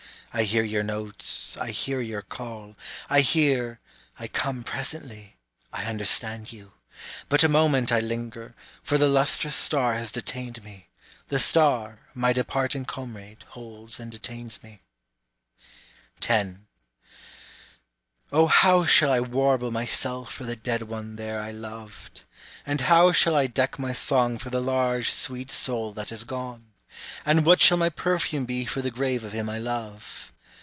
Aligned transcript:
I 0.33 0.43
hear 0.43 0.63
your 0.63 0.81
notes, 0.83 1.57
I 1.57 1.71
hear 1.71 1.99
your 1.99 2.21
call, 2.21 2.77
I 3.09 3.19
hear, 3.19 3.81
I 4.17 4.29
come 4.29 4.63
presently, 4.63 5.35
I 5.73 5.83
understand 5.83 6.53
you; 6.53 6.71
But 7.27 7.43
a 7.43 7.49
moment 7.49 7.91
I 7.91 7.99
linger, 7.99 8.55
for 8.81 8.97
the 8.97 9.09
lustrous 9.09 9.57
star 9.57 9.95
has 9.95 10.09
detained 10.09 10.63
me, 10.63 10.87
The 11.27 11.37
star 11.37 11.99
my 12.13 12.31
departing 12.31 12.85
comrade 12.85 13.43
holds 13.49 13.99
and 13.99 14.09
detains 14.09 14.63
me. 14.63 14.79
10. 16.21 16.65
O 18.31 18.47
how 18.47 18.85
shall 18.85 19.11
I 19.11 19.19
warble 19.19 19.69
myself 19.71 20.31
for 20.31 20.45
the 20.45 20.55
dead 20.55 20.83
one 20.83 21.17
there 21.17 21.41
I 21.41 21.51
loved? 21.51 22.23
And 22.65 22.79
how 22.79 23.11
shall 23.11 23.35
I 23.35 23.47
deck 23.47 23.77
my 23.77 23.91
song 23.91 24.37
for 24.37 24.49
the 24.49 24.61
large 24.61 25.11
sweet 25.11 25.51
soul 25.51 25.91
that 25.95 26.07
has 26.07 26.23
gone? 26.23 26.67
And 27.25 27.45
what 27.45 27.61
shall 27.61 27.77
my 27.77 27.87
perfume 27.87 28.43
be 28.45 28.65
for 28.65 28.81
the 28.81 28.91
grave 28.91 29.23
of 29.23 29.31
him 29.31 29.49
I 29.49 29.57
love? 29.59 30.33